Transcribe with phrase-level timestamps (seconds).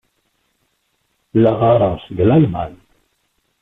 [1.41, 2.73] La d-ɣɣareɣ seg Lalman.